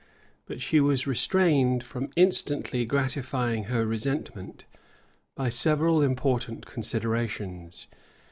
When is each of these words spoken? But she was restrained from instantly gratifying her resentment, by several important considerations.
But 0.47 0.61
she 0.61 0.79
was 0.79 1.05
restrained 1.05 1.83
from 1.83 2.09
instantly 2.15 2.85
gratifying 2.87 3.65
her 3.65 3.85
resentment, 3.85 4.65
by 5.35 5.49
several 5.49 6.01
important 6.01 6.65
considerations. 6.65 7.85